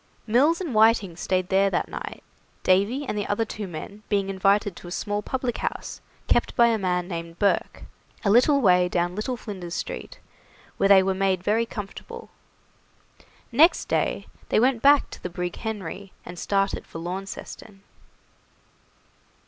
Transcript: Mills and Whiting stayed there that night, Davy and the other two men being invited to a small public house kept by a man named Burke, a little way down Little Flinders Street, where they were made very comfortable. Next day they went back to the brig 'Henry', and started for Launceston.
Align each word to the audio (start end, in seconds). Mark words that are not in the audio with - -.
Mills 0.25 0.59
and 0.59 0.73
Whiting 0.73 1.15
stayed 1.15 1.49
there 1.49 1.69
that 1.69 1.87
night, 1.87 2.23
Davy 2.63 3.05
and 3.05 3.15
the 3.15 3.27
other 3.27 3.45
two 3.45 3.67
men 3.67 4.01
being 4.09 4.29
invited 4.29 4.75
to 4.75 4.87
a 4.87 4.91
small 4.91 5.21
public 5.21 5.59
house 5.59 6.01
kept 6.25 6.55
by 6.55 6.69
a 6.69 6.79
man 6.79 7.07
named 7.07 7.37
Burke, 7.37 7.83
a 8.25 8.31
little 8.31 8.61
way 8.61 8.89
down 8.89 9.13
Little 9.13 9.37
Flinders 9.37 9.75
Street, 9.75 10.17
where 10.77 10.89
they 10.89 11.03
were 11.03 11.13
made 11.13 11.43
very 11.43 11.67
comfortable. 11.67 12.31
Next 13.51 13.85
day 13.87 14.25
they 14.49 14.59
went 14.59 14.81
back 14.81 15.11
to 15.11 15.21
the 15.21 15.29
brig 15.29 15.57
'Henry', 15.57 16.13
and 16.25 16.39
started 16.39 16.87
for 16.87 16.97
Launceston. 16.97 17.83